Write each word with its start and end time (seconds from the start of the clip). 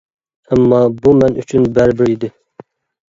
ئەمما، 0.53 0.79
بۇ 1.03 1.13
مەن 1.19 1.37
ئۈچۈن 1.43 1.69
بەرىبىر 1.79 2.13
ئىدى. 2.15 2.35